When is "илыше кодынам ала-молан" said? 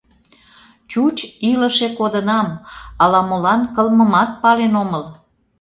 1.49-3.61